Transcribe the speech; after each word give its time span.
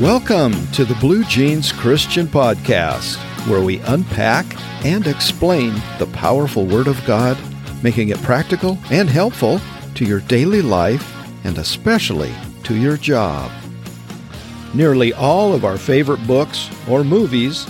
Welcome 0.00 0.66
to 0.68 0.86
the 0.86 0.94
Blue 0.94 1.24
Jeans 1.24 1.72
Christian 1.72 2.26
Podcast, 2.26 3.16
where 3.46 3.60
we 3.60 3.80
unpack 3.80 4.46
and 4.82 5.06
explain 5.06 5.74
the 5.98 6.08
powerful 6.14 6.64
Word 6.64 6.86
of 6.88 7.04
God, 7.04 7.36
making 7.82 8.08
it 8.08 8.22
practical 8.22 8.78
and 8.90 9.10
helpful 9.10 9.60
to 9.96 10.06
your 10.06 10.20
daily 10.20 10.62
life 10.62 11.14
and 11.44 11.58
especially 11.58 12.32
to 12.62 12.76
your 12.76 12.96
job. 12.96 13.52
Nearly 14.72 15.12
all 15.12 15.52
of 15.52 15.66
our 15.66 15.76
favorite 15.76 16.26
books 16.26 16.70
or 16.88 17.04
movies 17.04 17.64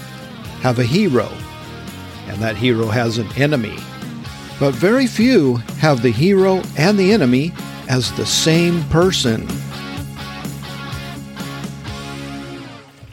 have 0.60 0.78
a 0.78 0.84
hero, 0.84 1.28
and 2.28 2.40
that 2.40 2.54
hero 2.54 2.86
has 2.86 3.18
an 3.18 3.26
enemy. 3.36 3.76
But 4.60 4.74
very 4.76 5.08
few 5.08 5.56
have 5.80 6.00
the 6.00 6.12
hero 6.12 6.62
and 6.76 6.96
the 6.96 7.10
enemy 7.10 7.52
as 7.88 8.12
the 8.12 8.24
same 8.24 8.84
person. 8.84 9.48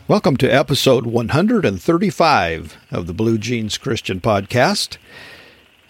Welcome 0.09 0.37
to 0.37 0.47
episode 0.47 1.05
135 1.05 2.77
of 2.91 3.07
the 3.07 3.13
Blue 3.13 3.37
Jeans 3.37 3.77
Christian 3.77 4.21
Podcast. 4.21 4.95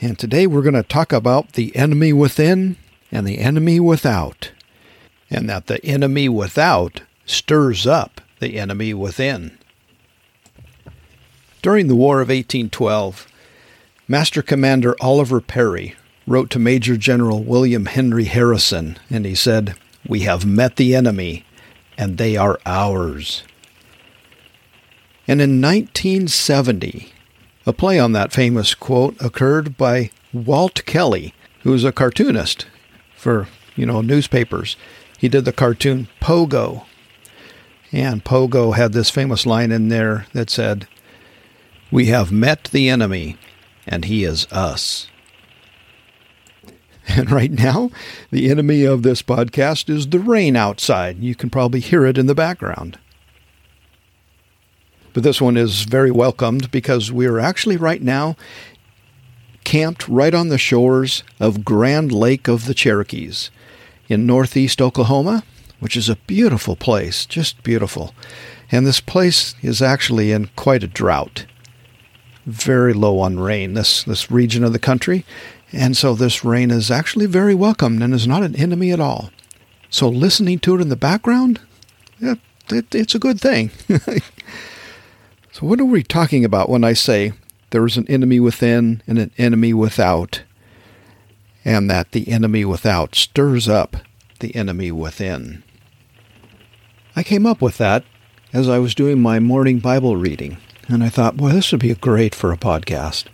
And 0.02 0.18
today 0.18 0.48
we're 0.48 0.64
going 0.64 0.74
to 0.74 0.82
talk 0.82 1.14
about 1.14 1.52
the 1.52 1.76
enemy 1.76 2.12
within 2.14 2.78
and 3.12 3.28
the 3.28 3.38
enemy 3.38 3.80
without. 3.80 4.54
And 5.30 5.48
that 5.48 5.68
the 5.68 5.86
enemy 5.86 6.30
without 6.30 7.04
stirs 7.28 7.86
up 7.86 8.20
the 8.40 8.58
enemy 8.58 8.92
within. 8.92 9.56
During 11.62 11.86
the 11.86 11.96
War 11.96 12.16
of 12.20 12.30
1812, 12.30 13.28
Master 14.08 14.42
Commander 14.42 14.96
Oliver 15.00 15.42
Perry 15.42 15.94
wrote 16.26 16.50
to 16.50 16.58
Major 16.58 16.98
General 16.98 17.44
William 17.44 17.86
Henry 17.86 18.26
Harrison, 18.26 18.98
and 19.12 19.28
he 19.28 19.36
said, 19.36 19.76
We 20.08 20.22
have 20.22 20.44
met 20.44 20.78
the 20.78 20.96
enemy, 20.96 21.46
and 22.00 22.18
they 22.18 22.36
are 22.36 22.60
ours. 22.66 23.44
And 25.28 25.42
in 25.42 25.62
1970, 25.62 27.12
a 27.66 27.74
play 27.74 28.00
on 28.00 28.14
that 28.14 28.32
famous 28.32 28.74
quote 28.74 29.22
occurred 29.22 29.76
by 29.76 30.10
Walt 30.32 30.86
Kelly, 30.86 31.34
who 31.64 31.72
was 31.72 31.84
a 31.84 31.92
cartoonist 31.92 32.66
for, 33.16 33.48
you 33.76 33.86
know, 33.86 34.00
newspapers. 34.02 34.78
He 35.18 35.28
did 35.28 35.44
the 35.44 35.52
cartoon 35.52 36.08
Pogo. 36.22 36.86
And 37.92 38.24
Pogo 38.24 38.76
had 38.76 38.94
this 38.94 39.10
famous 39.10 39.46
line 39.46 39.72
in 39.72 39.90
there 39.90 40.28
that 40.34 40.50
said, 40.50 40.88
We 41.92 42.06
have 42.06 42.32
met 42.32 42.66
the 42.66 42.88
enemy, 42.88 43.36
and 43.86 44.06
he 44.06 44.24
is 44.24 44.48
us. 44.52 45.10
And 47.10 47.32
right 47.32 47.52
now, 47.52 47.90
the 48.32 48.52
enemy 48.52 48.84
of 48.84 49.02
this 49.02 49.22
podcast 49.22 49.90
is 49.90 50.08
the 50.08 50.20
rain 50.20 50.58
outside. 50.58 51.20
You 51.20 51.36
can 51.36 51.50
probably 51.50 51.80
hear 51.80 52.06
it 52.06 52.18
in 52.18 52.26
the 52.26 52.36
background. 52.36 53.00
But 55.18 55.24
this 55.24 55.42
one 55.42 55.58
is 55.58 55.86
very 55.86 56.12
welcomed 56.12 56.70
because 56.70 57.12
we 57.12 57.26
are 57.26 57.40
actually 57.40 57.76
right 57.76 58.04
now 58.04 58.36
camped 59.64 60.08
right 60.08 60.32
on 60.32 60.50
the 60.50 60.60
shores 60.60 61.24
of 61.40 61.66
Grand 61.66 62.12
Lake 62.12 62.48
of 62.48 62.66
the 62.66 62.76
Cherokees 62.76 63.50
in 64.08 64.28
northeast 64.28 64.80
Oklahoma, 64.80 65.42
which 65.80 65.98
is 65.98 66.08
a 66.08 66.18
beautiful 66.28 66.76
place, 66.76 67.26
just 67.26 67.64
beautiful. 67.64 68.14
And 68.72 68.86
this 68.86 69.00
place 69.00 69.56
is 69.64 69.82
actually 69.82 70.32
in 70.32 70.52
quite 70.56 70.84
a 70.84 70.88
drought. 70.88 71.48
Very 72.46 72.94
low 72.94 73.18
on 73.18 73.40
rain, 73.40 73.74
this, 73.74 74.04
this 74.04 74.30
region 74.30 74.64
of 74.64 74.72
the 74.72 74.78
country. 74.78 75.26
And 75.72 75.98
so 75.98 76.14
this 76.14 76.46
rain 76.46 76.70
is 76.70 76.92
actually 76.92 77.26
very 77.26 77.56
welcomed 77.56 78.04
and 78.04 78.14
is 78.14 78.28
not 78.28 78.44
an 78.44 78.56
enemy 78.56 78.92
at 78.92 79.00
all. 79.00 79.32
So 79.90 80.10
listening 80.10 80.60
to 80.60 80.76
it 80.76 80.82
in 80.82 80.90
the 80.90 80.96
background, 80.96 81.60
yeah, 82.20 82.36
it, 82.70 82.94
it's 82.94 83.16
a 83.16 83.20
good 83.20 83.42
thing. 83.42 83.72
So, 85.58 85.66
what 85.66 85.80
are 85.80 85.86
we 85.86 86.04
talking 86.04 86.46
about 86.46 86.70
when 86.70 86.84
I 86.84 86.94
say 86.94 87.34
there 87.72 87.84
is 87.84 87.98
an 87.98 88.08
enemy 88.08 88.40
within 88.40 89.02
and 89.08 89.18
an 89.18 89.32
enemy 89.40 89.74
without, 89.74 90.44
and 91.66 91.90
that 91.90 92.12
the 92.12 92.30
enemy 92.30 92.64
without 92.64 93.16
stirs 93.16 93.68
up 93.68 93.98
the 94.38 94.56
enemy 94.56 94.92
within? 94.92 95.64
I 97.16 97.24
came 97.24 97.48
up 97.48 97.60
with 97.60 97.80
that 97.80 98.06
as 98.54 98.70
I 98.70 98.78
was 98.78 98.94
doing 98.94 99.20
my 99.20 99.40
morning 99.40 99.80
Bible 99.80 100.16
reading, 100.16 100.58
and 100.88 101.04
I 101.04 101.10
thought, 101.10 101.38
boy, 101.38 101.54
this 101.54 101.72
would 101.72 101.82
be 101.82 101.96
great 101.96 102.36
for 102.36 102.52
a 102.52 102.58
podcast. 102.58 103.26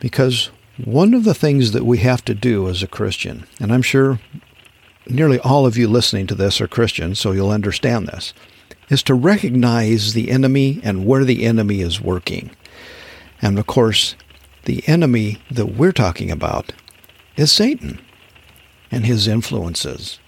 Because 0.00 0.50
one 0.82 1.12
of 1.12 1.24
the 1.24 1.34
things 1.34 1.72
that 1.72 1.84
we 1.84 1.98
have 1.98 2.24
to 2.24 2.34
do 2.34 2.70
as 2.70 2.82
a 2.82 2.88
Christian, 2.88 3.46
and 3.60 3.70
I'm 3.70 3.82
sure 3.82 4.18
nearly 5.06 5.38
all 5.40 5.66
of 5.66 5.76
you 5.76 5.88
listening 5.88 6.26
to 6.28 6.34
this 6.34 6.58
are 6.62 6.68
Christians, 6.68 7.20
so 7.20 7.32
you'll 7.32 7.50
understand 7.50 8.06
this 8.06 8.32
is 8.88 9.02
to 9.04 9.14
recognize 9.14 10.12
the 10.12 10.30
enemy 10.30 10.80
and 10.82 11.06
where 11.06 11.24
the 11.24 11.44
enemy 11.44 11.80
is 11.80 12.00
working. 12.00 12.50
And 13.42 13.58
of 13.58 13.66
course, 13.66 14.16
the 14.64 14.82
enemy 14.86 15.38
that 15.50 15.76
we're 15.76 15.92
talking 15.92 16.30
about 16.30 16.72
is 17.36 17.52
Satan 17.52 18.00
and 18.90 19.04
his 19.04 19.28
influences. 19.28 20.18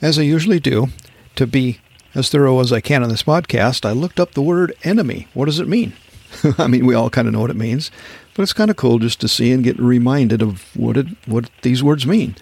As 0.00 0.18
I 0.18 0.22
usually 0.22 0.60
do, 0.60 0.88
to 1.36 1.46
be 1.46 1.80
as 2.14 2.30
thorough 2.30 2.60
as 2.60 2.72
I 2.72 2.80
can 2.80 3.02
on 3.02 3.08
this 3.08 3.22
podcast, 3.22 3.84
I 3.84 3.92
looked 3.92 4.18
up 4.18 4.32
the 4.32 4.42
word 4.42 4.74
enemy. 4.82 5.28
What 5.34 5.44
does 5.46 5.60
it 5.60 5.68
mean? 5.68 5.92
I 6.58 6.66
mean, 6.66 6.86
we 6.86 6.94
all 6.94 7.10
kind 7.10 7.28
of 7.28 7.34
know 7.34 7.40
what 7.40 7.50
it 7.50 7.56
means, 7.56 7.90
but 8.34 8.42
it's 8.42 8.52
kind 8.52 8.70
of 8.70 8.76
cool 8.76 8.98
just 8.98 9.20
to 9.20 9.28
see 9.28 9.52
and 9.52 9.64
get 9.64 9.78
reminded 9.78 10.42
of 10.42 10.74
what 10.74 10.96
it, 10.96 11.06
what 11.26 11.50
these 11.62 11.82
words 11.82 12.06
mean. 12.06 12.36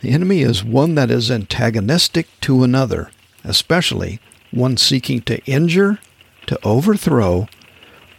The 0.00 0.10
enemy 0.10 0.42
is 0.42 0.64
one 0.64 0.94
that 0.96 1.10
is 1.10 1.30
antagonistic 1.30 2.28
to 2.42 2.62
another 2.62 3.10
especially 3.44 4.20
one 4.50 4.76
seeking 4.76 5.20
to 5.22 5.44
injure, 5.44 5.98
to 6.46 6.58
overthrow, 6.64 7.48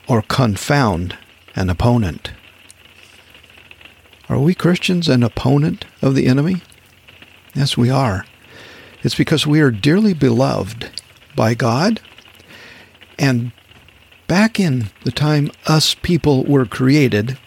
or 0.07 0.21
confound 0.21 1.17
an 1.55 1.69
opponent. 1.69 2.31
Are 4.29 4.39
we 4.39 4.53
Christians 4.53 5.07
an 5.07 5.23
opponent 5.23 5.85
of 6.01 6.15
the 6.15 6.27
enemy? 6.27 6.61
Yes, 7.53 7.77
we 7.77 7.89
are. 7.89 8.25
It's 9.03 9.15
because 9.15 9.45
we 9.45 9.61
are 9.61 9.71
dearly 9.71 10.13
beloved 10.13 10.89
by 11.35 11.53
God. 11.53 12.01
And 13.19 13.51
back 14.27 14.59
in 14.59 14.89
the 15.03 15.11
time 15.11 15.51
us 15.67 15.93
people 15.93 16.43
were 16.43 16.65
created, 16.65 17.37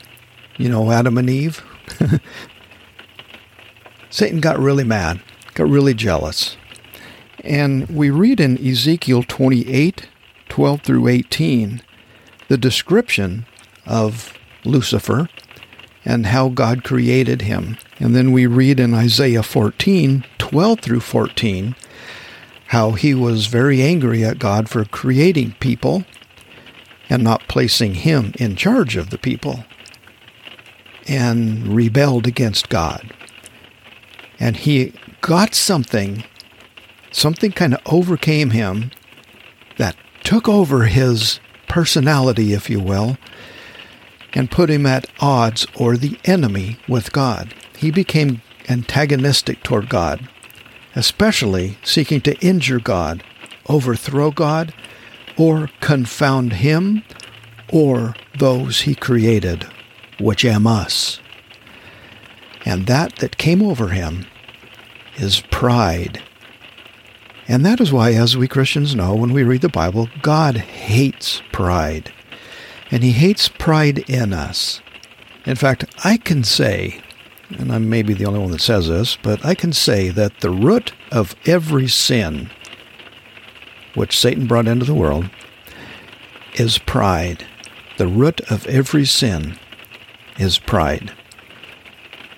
you 0.57 0.69
know, 0.69 0.91
Adam 0.91 1.19
and 1.19 1.29
Eve, 1.29 1.65
Satan 4.11 4.41
got 4.41 4.59
really 4.59 4.85
mad, 4.85 5.21
got 5.55 5.69
really 5.69 5.95
jealous. 5.95 6.57
And 7.45 7.89
we 7.89 8.11
read 8.11 8.41
in 8.41 8.59
Ezekiel 8.67 9.23
28 9.23 10.09
12 10.49 10.81
through 10.81 11.09
18 11.09 11.83
the 12.49 12.57
description 12.57 13.45
of 13.87 14.33
Lucifer 14.65 15.29
and 16.05 16.27
how 16.27 16.49
God 16.49 16.85
created 16.85 17.43
him. 17.43 17.77
And 18.01 18.17
then 18.17 18.33
we 18.33 18.47
read 18.47 18.81
in 18.81 18.95
Isaiah 18.95 19.43
14 19.43 20.25
12 20.39 20.81
through 20.81 21.01
14 21.01 21.77
how 22.69 22.93
he 22.93 23.15
was 23.15 23.47
very 23.47 23.83
angry 23.83 24.25
at 24.25 24.39
God 24.39 24.69
for 24.69 24.85
creating 24.85 25.55
people 25.61 26.05
and 27.09 27.23
not 27.23 27.49
placing 27.49 27.95
him 27.95 28.33
in 28.39 28.57
charge 28.57 28.97
of 28.97 29.11
the 29.11 29.19
people 29.19 29.65
and 31.07 31.69
rebelled 31.69 32.27
against 32.27 32.69
God. 32.69 33.15
And 34.39 34.57
he 34.57 34.93
got 35.21 35.55
something 35.55 36.25
something 37.11 37.53
kind 37.53 37.75
of 37.75 37.81
overcame 37.87 38.51
him 38.51 38.91
that 39.77 39.97
took 40.23 40.49
over 40.49 40.85
his 40.85 41.41
personality, 41.69 42.53
if 42.53 42.69
you 42.69 42.81
will, 42.81 43.17
and 44.35 44.51
put 44.51 44.71
him 44.71 44.87
at 44.87 45.09
odds 45.21 45.67
or 45.75 45.97
the 45.97 46.19
enemy 46.25 46.79
with 46.89 47.13
God. 47.13 47.55
He 47.77 47.91
became 47.91 48.43
antagonistic 48.69 49.63
toward 49.63 49.89
God, 49.89 50.29
especially 50.95 51.79
seeking 51.83 52.21
to 52.23 52.39
injure 52.41 52.81
God, 52.81 53.23
overthrow 53.69 54.31
God, 54.31 54.75
or 55.37 55.71
confound 55.81 56.55
him 56.55 57.05
or 57.73 58.15
those 58.39 58.83
he 58.83 58.95
created, 58.95 59.67
which 60.19 60.45
am 60.45 60.67
us. 60.67 61.21
And 62.65 62.87
that 62.87 63.17
that 63.17 63.39
came 63.39 63.63
over 63.63 63.89
him 63.89 64.27
is 65.17 65.41
pride 65.51 66.23
and 67.49 67.65
that 67.65 67.81
is 67.81 67.93
why, 67.93 68.13
as 68.13 68.37
we 68.37 68.47
Christians 68.47 68.95
know 68.95 69.15
when 69.15 69.33
we 69.33 69.43
read 69.43 69.63
the 69.63 69.71
Bible, 69.71 70.11
God 70.21 70.59
hates 70.59 71.43
pride. 71.51 72.13
And 72.91 73.03
He 73.03 73.13
hates 73.13 73.49
pride 73.49 74.01
in 74.11 74.35
us. 74.35 74.83
In 75.47 75.57
fact, 75.57 75.87
I 76.05 76.19
can 76.19 76.45
say, 76.45 77.01
and 77.49 77.73
I 77.73 77.79
may 77.79 78.03
be 78.03 78.13
the 78.13 78.27
only 78.27 78.41
one 78.41 78.51
that 78.51 78.61
says 78.61 78.89
this, 78.89 79.17
but 79.17 79.43
I 79.47 79.55
can 79.55 79.73
say 79.73 80.11
that 80.11 80.41
the 80.41 80.51
root 80.51 80.93
of 81.11 81.35
every 81.47 81.89
sin 81.89 82.51
which 83.95 84.19
Satan 84.19 84.47
brought 84.47 84.69
into 84.69 84.85
the 84.85 84.95
world 84.95 85.31
is 86.55 86.77
pride. 86.77 87.47
The 87.97 88.07
root 88.07 88.41
of 88.51 88.67
every 88.67 89.07
sin 89.07 89.59
is 90.39 90.59
pride. 90.59 91.13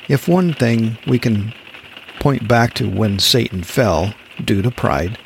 If 0.09 0.29
one 0.29 0.55
thing 0.55 0.99
we 1.07 1.19
can 1.19 1.53
point 2.21 2.47
back 2.47 2.75
to 2.75 2.89
when 2.89 3.19
Satan 3.19 3.65
fell 3.65 4.15
due 4.45 4.63
to 4.63 4.71
pride, 4.71 5.19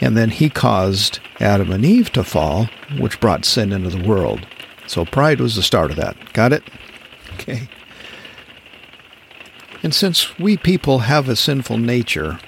And 0.00 0.16
then 0.16 0.30
he 0.30 0.48
caused 0.48 1.20
Adam 1.40 1.70
and 1.70 1.84
Eve 1.84 2.10
to 2.12 2.24
fall, 2.24 2.68
which 2.98 3.20
brought 3.20 3.44
sin 3.44 3.72
into 3.72 3.90
the 3.90 4.08
world. 4.08 4.46
So 4.86 5.04
pride 5.04 5.40
was 5.40 5.56
the 5.56 5.62
start 5.62 5.90
of 5.90 5.96
that. 5.98 6.16
Got 6.32 6.52
it? 6.52 6.62
Okay. 7.34 7.68
And 9.82 9.94
since 9.94 10.38
we 10.38 10.56
people 10.56 11.00
have 11.00 11.28
a 11.28 11.36
sinful 11.36 11.78
nature, 11.78 12.38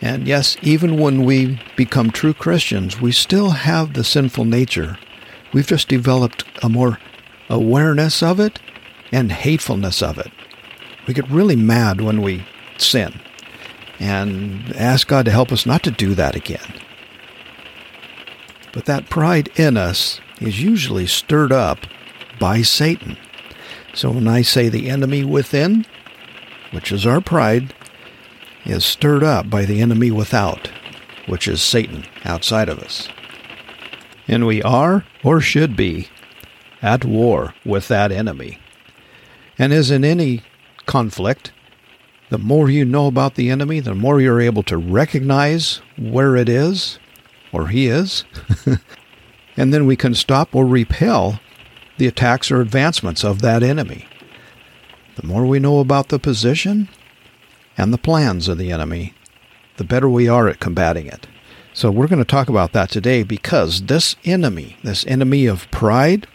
and 0.00 0.26
yes, 0.26 0.56
even 0.62 0.98
when 0.98 1.24
we 1.24 1.60
become 1.76 2.10
true 2.10 2.34
Christians, 2.34 3.00
we 3.00 3.12
still 3.12 3.50
have 3.50 3.94
the 3.94 4.04
sinful 4.04 4.44
nature. 4.44 4.98
We've 5.52 5.66
just 5.66 5.88
developed 5.88 6.44
a 6.62 6.68
more 6.68 6.98
awareness 7.48 8.22
of 8.22 8.38
it 8.38 8.60
and 9.10 9.32
hatefulness 9.32 10.02
of 10.02 10.18
it. 10.18 10.30
We 11.06 11.14
get 11.14 11.28
really 11.30 11.56
mad 11.56 12.00
when 12.00 12.20
we 12.20 12.44
sin 12.76 13.20
and 13.98 14.74
ask 14.76 15.08
God 15.08 15.24
to 15.24 15.30
help 15.30 15.52
us 15.52 15.66
not 15.66 15.82
to 15.84 15.90
do 15.90 16.14
that 16.14 16.36
again. 16.36 16.74
But 18.72 18.84
that 18.84 19.10
pride 19.10 19.50
in 19.56 19.76
us 19.76 20.20
is 20.40 20.62
usually 20.62 21.06
stirred 21.06 21.52
up 21.52 21.78
by 22.38 22.62
Satan. 22.62 23.16
So 23.94 24.10
when 24.10 24.28
I 24.28 24.42
say 24.42 24.68
the 24.68 24.88
enemy 24.88 25.24
within, 25.24 25.84
which 26.70 26.92
is 26.92 27.06
our 27.06 27.20
pride, 27.20 27.74
is 28.64 28.84
stirred 28.84 29.24
up 29.24 29.50
by 29.50 29.64
the 29.64 29.80
enemy 29.80 30.10
without, 30.10 30.70
which 31.26 31.48
is 31.48 31.62
Satan 31.62 32.04
outside 32.24 32.68
of 32.68 32.78
us. 32.78 33.08
And 34.28 34.46
we 34.46 34.62
are, 34.62 35.04
or 35.24 35.40
should 35.40 35.74
be, 35.74 36.08
at 36.82 37.04
war 37.04 37.54
with 37.64 37.88
that 37.88 38.12
enemy. 38.12 38.58
And 39.58 39.72
as 39.72 39.90
in 39.90 40.04
any 40.04 40.42
conflict, 40.86 41.52
the 42.30 42.38
more 42.38 42.68
you 42.68 42.84
know 42.84 43.06
about 43.06 43.34
the 43.34 43.50
enemy, 43.50 43.80
the 43.80 43.94
more 43.94 44.20
you're 44.20 44.40
able 44.40 44.62
to 44.64 44.76
recognize 44.76 45.80
where 45.96 46.36
it 46.36 46.48
is, 46.48 46.98
or 47.52 47.68
he 47.68 47.86
is, 47.86 48.24
and 49.56 49.72
then 49.72 49.86
we 49.86 49.96
can 49.96 50.14
stop 50.14 50.54
or 50.54 50.66
repel 50.66 51.40
the 51.96 52.06
attacks 52.06 52.50
or 52.50 52.60
advancements 52.60 53.24
of 53.24 53.40
that 53.40 53.62
enemy. 53.62 54.06
The 55.16 55.26
more 55.26 55.46
we 55.46 55.58
know 55.58 55.80
about 55.80 56.08
the 56.08 56.18
position 56.18 56.88
and 57.76 57.92
the 57.92 57.98
plans 57.98 58.46
of 58.46 58.58
the 58.58 58.70
enemy, 58.70 59.14
the 59.76 59.84
better 59.84 60.08
we 60.08 60.28
are 60.28 60.48
at 60.48 60.60
combating 60.60 61.06
it. 61.06 61.26
So 61.72 61.90
we're 61.90 62.08
going 62.08 62.18
to 62.18 62.24
talk 62.24 62.48
about 62.48 62.72
that 62.72 62.90
today 62.90 63.22
because 63.22 63.82
this 63.82 64.16
enemy, 64.24 64.76
this 64.82 65.06
enemy 65.06 65.46
of 65.46 65.70
pride, 65.70 66.26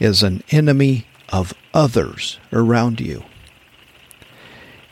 is 0.00 0.22
an 0.22 0.42
enemy 0.50 1.06
of 1.30 1.54
others 1.74 2.38
around 2.52 3.00
you. 3.00 3.24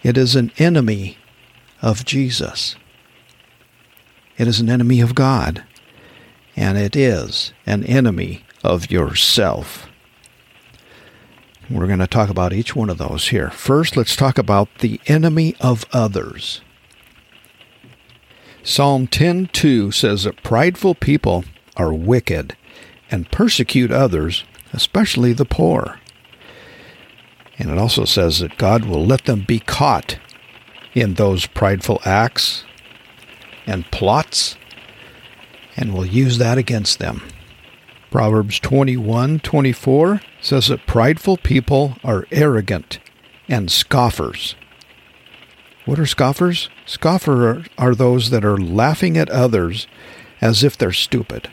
It 0.07 0.17
is 0.17 0.37
an 0.37 0.53
enemy 0.57 1.19
of 1.83 2.05
Jesus. 2.05 2.77
It 4.39 4.47
is 4.47 4.61
an 4.61 4.71
enemy 4.71 5.01
of 5.01 5.17
God. 5.17 5.65
And 6.55 6.79
it 6.79 6.95
is 6.95 7.53
an 7.67 7.83
enemy 7.83 8.45
of 8.63 8.89
yourself. 8.89 9.89
We're 11.69 11.89
going 11.89 11.99
to 11.99 12.07
talk 12.07 12.31
about 12.31 12.53
each 12.53 12.77
one 12.77 12.89
of 12.89 12.99
those 12.99 13.31
here. 13.31 13.51
First, 13.51 13.97
let's 13.97 14.15
talk 14.15 14.39
about 14.39 14.69
the 14.79 15.01
enemy 15.09 15.57
of 15.61 15.85
others. 15.93 16.61
Psalm 18.63 19.09
10:2 19.09 19.93
says 19.93 20.23
that 20.23 20.45
prideful 20.45 20.95
people 20.95 21.45
are 21.77 21.93
wicked 21.93 22.57
and 23.11 23.29
persecute 23.33 23.91
others, 23.91 24.45
especially 24.73 25.33
the 25.33 25.45
poor. 25.45 25.99
And 27.59 27.71
it 27.71 27.79
also 27.79 28.05
says 28.05 28.41
that 28.41 28.59
God 28.59 28.85
will 28.85 29.05
let 29.05 29.25
them 29.25 29.45
be 29.47 29.61
caught 29.61 30.19
in 30.95 31.15
those 31.15 31.47
prideful 31.47 32.01
acts 32.05 32.65
and 33.67 33.91
plots 33.91 34.57
and 35.77 35.93
will 35.93 36.07
use 36.07 36.39
that 36.39 36.59
against 36.59 36.99
them. 36.99 37.23
Proverbs 38.11 38.61
21:24 38.61 40.21
says 40.41 40.69
that 40.69 40.87
prideful 40.87 41.37
people 41.37 41.97
are 42.05 42.27
arrogant 42.31 42.99
and 43.49 43.71
scoffers. 43.71 44.55
What 45.85 45.99
are 45.99 46.07
scoffers? 46.07 46.69
Scoffers 46.85 47.67
are 47.79 47.95
those 47.95 48.31
that 48.31 48.45
are 48.45 48.57
laughing 48.57 49.17
at 49.17 49.31
others 49.31 49.87
as 50.41 50.65
if 50.65 50.77
they're 50.77 50.93
stupid. 50.93 51.49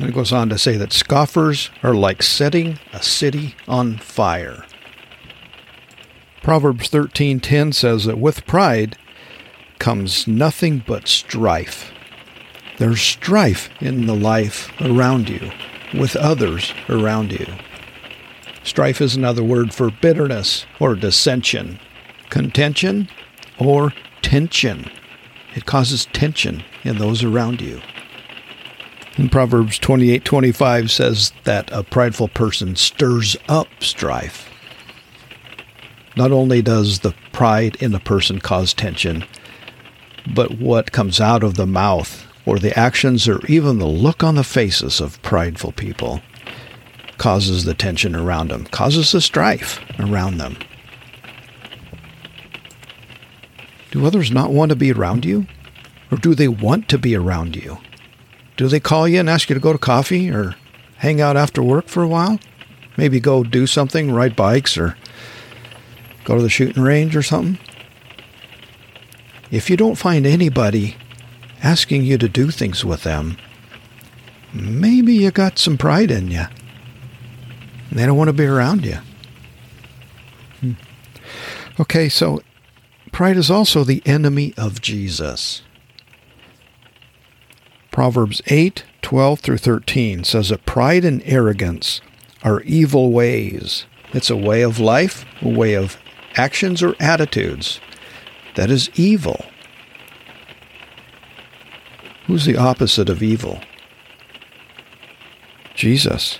And 0.00 0.08
it 0.08 0.14
goes 0.14 0.32
on 0.32 0.48
to 0.48 0.56
say 0.56 0.78
that 0.78 0.94
scoffers 0.94 1.70
are 1.82 1.94
like 1.94 2.22
setting 2.22 2.78
a 2.94 3.02
city 3.02 3.54
on 3.68 3.98
fire. 3.98 4.64
Proverbs 6.42 6.88
13:10 6.88 7.74
says 7.74 8.06
that 8.06 8.18
with 8.18 8.46
pride 8.46 8.96
comes 9.78 10.26
nothing 10.26 10.82
but 10.86 11.06
strife. 11.06 11.92
There's 12.78 13.02
strife 13.02 13.68
in 13.78 14.06
the 14.06 14.16
life 14.16 14.72
around 14.80 15.28
you, 15.28 15.52
with 15.92 16.16
others 16.16 16.72
around 16.88 17.32
you. 17.32 17.46
Strife 18.62 19.02
is 19.02 19.14
another 19.14 19.44
word 19.44 19.74
for 19.74 19.90
bitterness 19.90 20.64
or 20.78 20.94
dissension, 20.94 21.78
contention 22.30 23.08
or 23.58 23.92
tension. 24.22 24.90
It 25.54 25.66
causes 25.66 26.06
tension 26.06 26.64
in 26.84 26.96
those 26.96 27.22
around 27.22 27.60
you. 27.60 27.82
And 29.16 29.30
Proverbs 29.30 29.78
28:25 29.78 30.90
says 30.90 31.32
that 31.44 31.70
a 31.72 31.82
prideful 31.82 32.28
person 32.28 32.76
stirs 32.76 33.36
up 33.48 33.68
strife. 33.80 34.48
Not 36.16 36.32
only 36.32 36.62
does 36.62 37.00
the 37.00 37.14
pride 37.32 37.76
in 37.80 37.94
a 37.94 38.00
person 38.00 38.40
cause 38.40 38.74
tension, 38.74 39.24
but 40.34 40.58
what 40.58 40.92
comes 40.92 41.20
out 41.20 41.42
of 41.42 41.54
the 41.54 41.66
mouth 41.66 42.26
or 42.46 42.58
the 42.58 42.76
actions 42.78 43.28
or 43.28 43.44
even 43.46 43.78
the 43.78 43.86
look 43.86 44.22
on 44.22 44.34
the 44.34 44.44
faces 44.44 45.00
of 45.00 45.20
prideful 45.22 45.72
people 45.72 46.20
causes 47.18 47.64
the 47.64 47.74
tension 47.74 48.16
around 48.16 48.48
them, 48.48 48.64
causes 48.66 49.12
the 49.12 49.20
strife 49.20 49.80
around 49.98 50.38
them. 50.38 50.56
Do 53.90 54.06
others 54.06 54.30
not 54.30 54.52
want 54.52 54.70
to 54.70 54.76
be 54.76 54.92
around 54.92 55.24
you? 55.24 55.46
Or 56.10 56.18
do 56.18 56.34
they 56.34 56.48
want 56.48 56.88
to 56.88 56.98
be 56.98 57.14
around 57.14 57.56
you? 57.56 57.78
Do 58.60 58.68
they 58.68 58.78
call 58.78 59.08
you 59.08 59.18
and 59.18 59.30
ask 59.30 59.48
you 59.48 59.54
to 59.54 59.60
go 59.60 59.72
to 59.72 59.78
coffee 59.78 60.30
or 60.30 60.54
hang 60.96 61.18
out 61.18 61.34
after 61.34 61.62
work 61.62 61.88
for 61.88 62.02
a 62.02 62.06
while? 62.06 62.38
Maybe 62.98 63.18
go 63.18 63.42
do 63.42 63.66
something, 63.66 64.12
ride 64.12 64.36
bikes, 64.36 64.76
or 64.76 64.98
go 66.24 66.36
to 66.36 66.42
the 66.42 66.50
shooting 66.50 66.82
range 66.82 67.16
or 67.16 67.22
something? 67.22 67.58
If 69.50 69.70
you 69.70 69.78
don't 69.78 69.94
find 69.94 70.26
anybody 70.26 70.98
asking 71.62 72.04
you 72.04 72.18
to 72.18 72.28
do 72.28 72.50
things 72.50 72.84
with 72.84 73.02
them, 73.02 73.38
maybe 74.52 75.14
you 75.14 75.30
got 75.30 75.58
some 75.58 75.78
pride 75.78 76.10
in 76.10 76.30
you. 76.30 76.44
They 77.90 78.04
don't 78.04 78.18
want 78.18 78.28
to 78.28 78.34
be 78.34 78.44
around 78.44 78.84
you. 78.84 78.98
Hmm. 80.60 80.72
Okay, 81.80 82.10
so 82.10 82.42
pride 83.10 83.38
is 83.38 83.50
also 83.50 83.84
the 83.84 84.02
enemy 84.04 84.52
of 84.58 84.82
Jesus. 84.82 85.62
Proverbs 87.90 88.40
8, 88.46 88.84
12 89.02 89.40
through 89.40 89.58
13 89.58 90.24
says 90.24 90.50
that 90.50 90.66
pride 90.66 91.04
and 91.04 91.22
arrogance 91.24 92.00
are 92.42 92.60
evil 92.62 93.10
ways. 93.10 93.86
It's 94.12 94.30
a 94.30 94.36
way 94.36 94.62
of 94.62 94.78
life, 94.78 95.24
a 95.42 95.48
way 95.48 95.74
of 95.74 95.96
actions 96.36 96.82
or 96.82 96.94
attitudes 97.00 97.80
that 98.54 98.70
is 98.70 98.90
evil. 98.94 99.44
Who's 102.26 102.44
the 102.44 102.56
opposite 102.56 103.08
of 103.08 103.22
evil? 103.22 103.60
Jesus. 105.74 106.38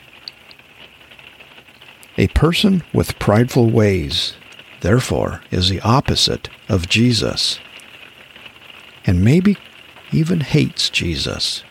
A 2.16 2.28
person 2.28 2.83
with 2.92 3.19
prideful 3.19 3.71
ways, 3.71 4.35
therefore, 4.83 5.42
is 5.50 5.69
the 5.69 5.80
opposite 5.80 6.49
of 6.69 6.88
Jesus. 6.88 7.59
And 9.07 9.25
maybe 9.25 9.57
even 10.12 10.40
hates 10.40 10.90
Jesus. 10.90 11.62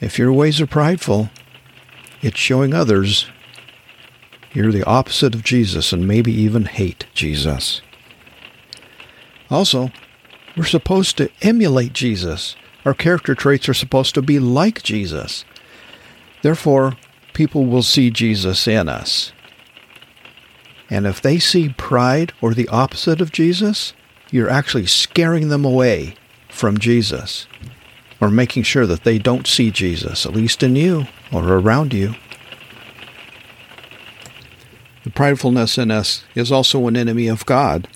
If 0.00 0.18
your 0.18 0.32
ways 0.32 0.60
are 0.60 0.66
prideful, 0.66 1.30
it's 2.22 2.38
showing 2.38 2.74
others 2.74 3.26
you're 4.52 4.72
the 4.72 4.84
opposite 4.84 5.34
of 5.34 5.44
Jesus 5.44 5.92
and 5.92 6.08
maybe 6.08 6.32
even 6.32 6.64
hate 6.64 7.06
Jesus. 7.14 7.82
Also, 9.50 9.90
we're 10.56 10.64
supposed 10.64 11.18
to 11.18 11.30
emulate 11.42 11.92
Jesus. 11.92 12.56
Our 12.84 12.94
character 12.94 13.34
traits 13.34 13.68
are 13.68 13.74
supposed 13.74 14.14
to 14.14 14.22
be 14.22 14.38
like 14.38 14.82
Jesus. 14.82 15.44
Therefore, 16.42 16.96
people 17.34 17.66
will 17.66 17.82
see 17.82 18.10
Jesus 18.10 18.66
in 18.66 18.88
us. 18.88 19.32
And 20.88 21.06
if 21.06 21.20
they 21.20 21.38
see 21.38 21.74
pride 21.76 22.32
or 22.40 22.54
the 22.54 22.68
opposite 22.68 23.20
of 23.20 23.32
Jesus, 23.32 23.92
you're 24.30 24.48
actually 24.48 24.86
scaring 24.86 25.48
them 25.48 25.64
away 25.64 26.14
from 26.56 26.78
Jesus 26.78 27.46
or 28.20 28.30
making 28.30 28.62
sure 28.62 28.86
that 28.86 29.04
they 29.04 29.18
don't 29.18 29.46
see 29.46 29.70
Jesus, 29.70 30.24
at 30.24 30.34
least 30.34 30.62
in 30.62 30.74
you 30.74 31.06
or 31.30 31.44
around 31.44 31.92
you. 31.92 32.14
The 35.04 35.10
pridefulness 35.10 35.78
in 35.78 35.90
us 35.90 36.24
is 36.34 36.50
also 36.50 36.88
an 36.88 36.96
enemy 36.96 37.28
of 37.28 37.46
God. 37.46 37.88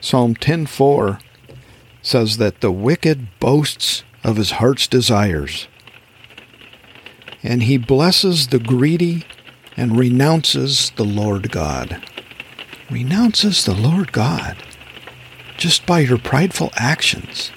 Psalm 0.00 0.34
10:4 0.34 1.18
says 2.02 2.36
that 2.36 2.60
the 2.60 2.72
wicked 2.72 3.28
boasts 3.40 4.04
of 4.22 4.36
his 4.36 4.52
heart's 4.52 4.86
desires, 4.86 5.68
and 7.42 7.62
he 7.64 7.78
blesses 7.78 8.48
the 8.48 8.58
greedy 8.58 9.24
and 9.76 9.98
renounces 9.98 10.90
the 10.96 11.04
Lord 11.04 11.50
God. 11.50 12.02
Renounces 12.90 13.64
the 13.64 13.74
Lord 13.74 14.12
God 14.12 14.56
just 15.62 15.86
by 15.86 16.00
your 16.00 16.18
prideful 16.18 16.72
actions 16.74 17.52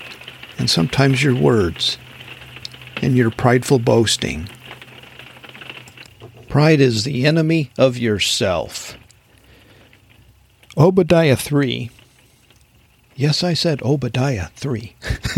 and 0.59 0.69
sometimes 0.69 1.23
your 1.23 1.33
words 1.33 1.97
and 3.01 3.17
your 3.17 3.31
prideful 3.31 3.79
boasting. 3.79 4.47
Pride 6.47 6.79
is 6.79 7.03
the 7.03 7.25
enemy 7.25 7.71
of 7.79 7.97
yourself. 7.97 8.95
Obadiah 10.77 11.35
3. 11.35 11.89
Yes, 13.15 13.43
I 13.43 13.55
said 13.55 13.81
Obadiah 13.81 14.49
3. 14.55 14.95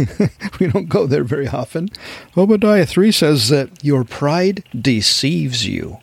we 0.60 0.68
don't 0.68 0.90
go 0.90 1.08
there 1.08 1.24
very 1.24 1.48
often. 1.48 1.88
Obadiah 2.36 2.86
3 2.86 3.14
says 3.14 3.48
that 3.48 3.82
your 3.82 4.04
pride 4.04 4.66
deceives 4.78 5.66
you. 5.66 6.00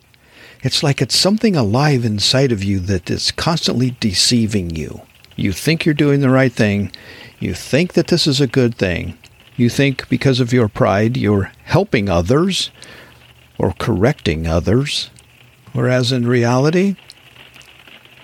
It's 0.63 0.81
like 0.81 0.99
it's 0.99 1.15
something 1.15 1.55
alive 1.55 2.03
inside 2.03 2.51
of 2.51 2.63
you 2.63 2.79
that 2.79 3.11
is 3.11 3.29
constantly 3.29 3.95
deceiving 3.99 4.75
you. 4.75 5.03
You 5.35 5.51
think 5.51 5.85
you're 5.85 5.93
doing 5.93 6.21
the 6.21 6.29
right 6.29 6.51
thing. 6.51 6.91
You 7.39 7.53
think 7.53 7.93
that 7.93 8.07
this 8.07 8.27
is 8.27 8.39
a 8.39 8.47
good 8.47 8.75
thing. 8.75 9.17
You 9.57 9.69
think 9.69 10.07
because 10.09 10.39
of 10.39 10.53
your 10.53 10.67
pride 10.67 11.17
you're 11.17 11.51
helping 11.63 12.09
others 12.09 12.71
or 13.57 13.73
correcting 13.73 14.47
others, 14.47 15.09
whereas 15.73 16.11
in 16.11 16.27
reality, 16.27 16.95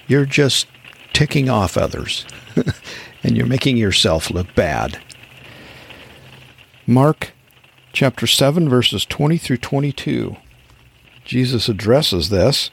you're 0.07 0.25
just 0.25 0.67
ticking 1.13 1.49
off 1.49 1.77
others 1.77 2.25
and 3.23 3.37
you're 3.37 3.45
making 3.45 3.77
yourself 3.77 4.29
look 4.29 4.53
bad. 4.55 5.01
Mark 6.87 7.31
chapter 7.93 8.27
7, 8.27 8.67
verses 8.67 9.05
20 9.05 9.37
through 9.37 9.57
22. 9.57 10.35
Jesus 11.23 11.69
addresses 11.69 12.29
this 12.29 12.71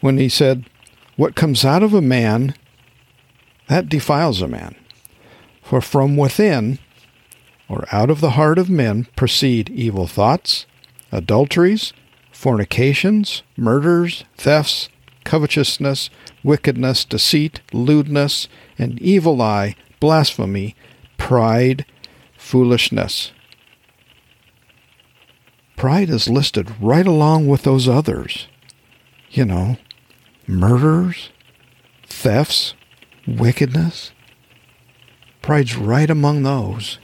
when 0.00 0.18
he 0.18 0.28
said, 0.28 0.68
What 1.16 1.36
comes 1.36 1.64
out 1.64 1.82
of 1.82 1.94
a 1.94 2.00
man, 2.00 2.54
that 3.68 3.88
defiles 3.88 4.42
a 4.42 4.48
man. 4.48 4.74
For 5.62 5.80
from 5.80 6.16
within, 6.16 6.78
or 7.68 7.86
out 7.90 8.10
of 8.10 8.20
the 8.20 8.30
heart 8.30 8.58
of 8.58 8.70
men, 8.70 9.06
proceed 9.16 9.68
evil 9.70 10.06
thoughts, 10.06 10.66
adulteries, 11.10 11.92
fornications, 12.30 13.42
murders, 13.56 14.24
thefts, 14.36 14.88
covetousness, 15.24 16.10
wickedness, 16.44 17.04
deceit, 17.04 17.60
lewdness, 17.72 18.48
an 18.78 18.98
evil 19.00 19.42
eye, 19.42 19.74
blasphemy, 19.98 20.76
pride, 21.18 21.84
foolishness. 22.38 23.32
Pride 25.74 26.08
is 26.08 26.28
listed 26.28 26.72
right 26.80 27.06
along 27.06 27.48
with 27.48 27.62
those 27.62 27.88
others. 27.88 28.46
You 29.30 29.44
know, 29.44 29.76
murders, 30.46 31.30
thefts, 32.06 32.74
wickedness. 33.26 34.12
Pride's 35.42 35.76
right 35.76 36.10
among 36.10 36.42
those. 36.42 36.98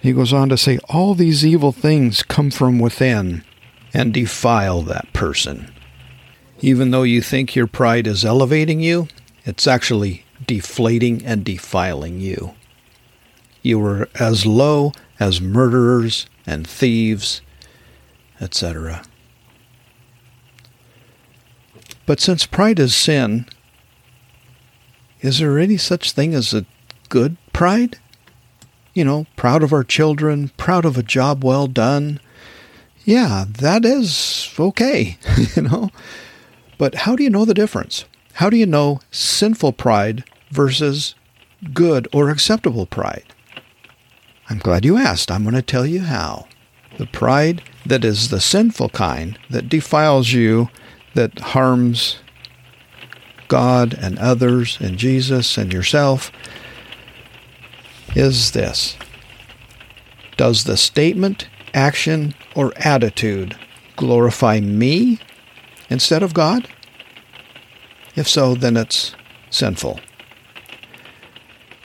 He 0.00 0.12
goes 0.12 0.32
on 0.32 0.48
to 0.48 0.56
say, 0.56 0.78
all 0.88 1.14
these 1.14 1.44
evil 1.44 1.72
things 1.72 2.22
come 2.22 2.50
from 2.50 2.78
within 2.78 3.44
and 3.92 4.14
defile 4.14 4.82
that 4.82 5.12
person. 5.12 5.72
Even 6.60 6.90
though 6.90 7.02
you 7.02 7.20
think 7.20 7.54
your 7.54 7.66
pride 7.66 8.06
is 8.06 8.24
elevating 8.24 8.80
you, 8.80 9.08
it's 9.44 9.66
actually 9.66 10.24
deflating 10.46 11.24
and 11.24 11.44
defiling 11.44 12.20
you. 12.20 12.54
You 13.62 13.84
are 13.84 14.08
as 14.14 14.46
low 14.46 14.92
as 15.18 15.40
murderers 15.40 16.26
and 16.46 16.66
thieves, 16.66 17.42
etc. 18.40 19.02
But 22.06 22.20
since 22.20 22.46
pride 22.46 22.78
is 22.78 22.94
sin, 22.94 23.46
is 25.20 25.38
there 25.38 25.58
any 25.58 25.76
such 25.76 26.12
thing 26.12 26.34
as 26.34 26.54
a 26.54 26.66
good 27.08 27.36
pride? 27.52 27.98
You 28.94 29.04
know, 29.04 29.26
proud 29.36 29.62
of 29.62 29.72
our 29.72 29.84
children, 29.84 30.50
proud 30.56 30.84
of 30.84 30.96
a 30.96 31.02
job 31.02 31.44
well 31.44 31.66
done. 31.66 32.20
Yeah, 33.04 33.44
that 33.48 33.84
is 33.84 34.54
okay, 34.58 35.18
you 35.56 35.62
know. 35.62 35.90
But 36.78 36.94
how 36.94 37.16
do 37.16 37.22
you 37.22 37.30
know 37.30 37.44
the 37.44 37.54
difference? 37.54 38.04
How 38.34 38.50
do 38.50 38.56
you 38.56 38.66
know 38.66 39.00
sinful 39.10 39.72
pride 39.72 40.24
versus 40.50 41.14
good 41.72 42.06
or 42.12 42.30
acceptable 42.30 42.86
pride? 42.86 43.24
I'm 44.48 44.58
glad 44.58 44.84
you 44.84 44.96
asked. 44.96 45.30
I'm 45.30 45.42
going 45.42 45.54
to 45.54 45.62
tell 45.62 45.84
you 45.84 46.02
how. 46.02 46.46
The 46.98 47.06
pride 47.06 47.62
that 47.84 48.04
is 48.04 48.28
the 48.28 48.40
sinful 48.40 48.90
kind, 48.90 49.38
that 49.50 49.68
defiles 49.68 50.32
you, 50.32 50.68
that 51.14 51.38
harms 51.38 52.18
God 53.48 53.94
and 54.00 54.18
others 54.18 54.78
and 54.80 54.98
Jesus 54.98 55.58
and 55.58 55.72
yourself, 55.72 56.30
is 58.14 58.52
this 58.52 58.96
Does 60.36 60.64
the 60.64 60.76
statement, 60.76 61.48
action, 61.74 62.34
or 62.54 62.72
attitude 62.76 63.56
glorify 63.96 64.60
me 64.60 65.18
instead 65.90 66.22
of 66.22 66.34
God? 66.34 66.68
If 68.14 68.28
so, 68.28 68.54
then 68.54 68.76
it's 68.76 69.14
sinful. 69.50 70.00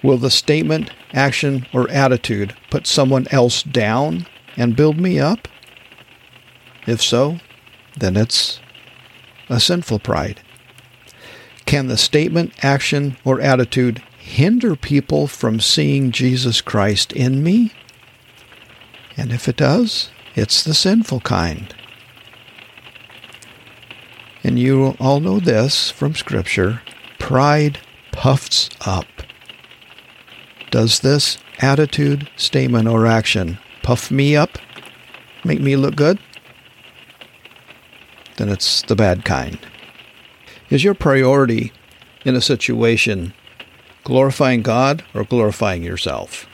Will 0.02 0.18
the 0.18 0.32
statement, 0.32 0.92
action, 1.14 1.66
or 1.74 1.90
attitude 1.90 2.56
put 2.70 2.88
someone 2.88 3.28
else 3.32 3.64
down 3.64 4.28
and 4.58 4.76
build 4.76 5.00
me 5.00 5.20
up? 5.20 5.48
If 6.86 7.02
so, 7.02 7.40
then 7.98 8.18
it's 8.18 8.60
a 9.50 9.60
sinful 9.60 10.00
pride. 10.00 10.42
Can 11.74 11.88
the 11.88 11.98
statement, 11.98 12.54
action, 12.64 13.18
or 13.26 13.42
attitude 13.42 14.04
hinder 14.20 14.76
people 14.76 15.26
from 15.26 15.60
seeing 15.60 16.12
Jesus 16.12 16.62
Christ 16.62 17.12
in 17.12 17.42
me? 17.42 17.72
And 19.18 19.32
if 19.32 19.50
it 19.50 19.58
does, 19.58 20.12
it's 20.36 20.64
the 20.64 20.76
sinful 20.76 21.22
kind. 21.22 21.74
And 24.44 24.60
you 24.60 24.96
all 25.00 25.20
know 25.20 25.40
this 25.40 25.90
from 25.90 26.14
Scripture 26.14 26.84
pride 27.18 27.80
puffs 28.12 28.70
up. 28.86 29.08
Does 30.70 31.00
this 31.00 31.40
attitude, 31.58 32.30
statement, 32.36 32.88
or 32.88 33.08
action 33.08 33.58
puff 33.82 34.12
me 34.12 34.36
up? 34.36 34.60
Make 35.44 35.60
me 35.60 35.76
look 35.76 35.96
good? 35.96 36.20
Then 38.38 38.50
it's 38.50 38.84
the 38.84 38.96
bad 38.96 39.26
kind. 39.26 39.58
Is 40.74 40.84
your 40.84 40.96
priority 40.96 41.72
in 42.26 42.36
a 42.36 42.42
situation 42.42 43.36
glorifying 44.04 44.64
God 44.64 45.04
or 45.14 45.24
glorifying 45.24 45.84
yourself? 45.84 46.48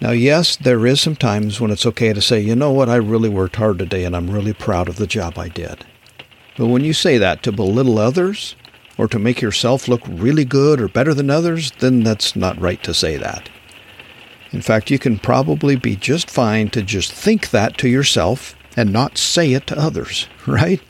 Now, 0.00 0.12
yes, 0.12 0.56
there 0.56 0.86
is 0.86 0.98
some 0.98 1.16
times 1.16 1.60
when 1.60 1.70
it's 1.70 1.84
okay 1.84 2.14
to 2.14 2.22
say, 2.22 2.40
you 2.40 2.56
know 2.56 2.72
what, 2.72 2.88
I 2.88 2.96
really 2.96 3.28
worked 3.28 3.56
hard 3.56 3.78
today 3.78 4.04
and 4.04 4.16
I'm 4.16 4.30
really 4.30 4.54
proud 4.54 4.88
of 4.88 4.96
the 4.96 5.06
job 5.06 5.36
I 5.36 5.48
did. 5.48 5.84
But 6.56 6.68
when 6.68 6.82
you 6.84 6.94
say 6.94 7.18
that 7.18 7.42
to 7.42 7.52
belittle 7.52 7.98
others 7.98 8.56
or 8.96 9.08
to 9.08 9.18
make 9.18 9.42
yourself 9.42 9.86
look 9.86 10.00
really 10.08 10.46
good 10.46 10.80
or 10.80 10.88
better 10.88 11.12
than 11.12 11.28
others, 11.28 11.70
then 11.80 12.02
that's 12.02 12.34
not 12.34 12.58
right 12.58 12.82
to 12.84 12.94
say 12.94 13.18
that. 13.18 13.50
In 14.52 14.62
fact, 14.62 14.90
you 14.90 14.98
can 14.98 15.18
probably 15.18 15.76
be 15.76 15.96
just 15.96 16.30
fine 16.30 16.70
to 16.70 16.80
just 16.80 17.12
think 17.12 17.50
that 17.50 17.76
to 17.76 17.90
yourself 17.90 18.56
and 18.74 18.90
not 18.90 19.18
say 19.18 19.52
it 19.52 19.66
to 19.66 19.78
others, 19.78 20.28
right? 20.46 20.80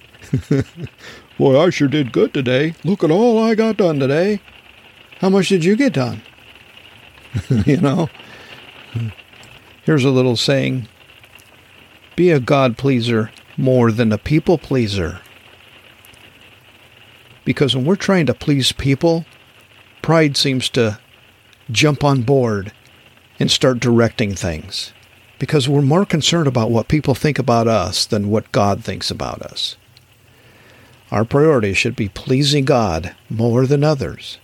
Boy, 1.39 1.61
I 1.61 1.71
sure 1.71 1.89
did 1.89 2.13
good 2.13 2.33
today. 2.33 2.75
Look 2.85 3.05
at 3.05 3.11
all 3.11 3.43
I 3.43 3.55
got 3.55 3.77
done 3.77 3.99
today. 3.99 4.41
How 5.21 5.29
much 5.29 5.49
did 5.49 5.65
you 5.65 5.77
get 5.77 5.93
done? 5.93 6.23
you 7.67 7.79
know? 7.79 8.09
Here's 9.85 10.05
a 10.05 10.11
little 10.11 10.37
saying 10.37 10.89
Be 12.17 12.31
a 12.31 12.41
God 12.41 12.77
pleaser 12.77 13.31
more 13.57 13.93
than 13.93 14.13
a 14.13 14.19
people 14.19 14.59
pleaser. 14.59 15.21
Because 17.45 17.77
when 17.77 17.85
we're 17.85 17.97
trying 17.97 18.27
to 18.27 18.35
please 18.35 18.73
people, 18.73 19.25
pride 20.03 20.37
seems 20.37 20.69
to 20.71 20.99
jump 21.71 22.03
on 22.03 22.23
board 22.23 22.73
and 23.39 23.51
start 23.51 23.81
directing 23.81 24.35
things. 24.35 24.93
Because 25.39 25.69
we're 25.69 25.83
more 25.83 26.07
concerned 26.07 26.49
about 26.49 26.71
what 26.71 26.89
people 26.89 27.15
think 27.15 27.39
about 27.39 27.69
us 27.69 28.07
than 28.07 28.31
what 28.31 28.51
God 28.53 28.83
thinks 28.83 29.11
about 29.11 29.43
us. 29.43 29.77
Our 31.11 31.25
priority 31.25 31.73
should 31.73 31.95
be 31.95 32.09
pleasing 32.09 32.65
God 32.65 33.15
more 33.31 33.67
than 33.67 33.85
others. 33.85 34.39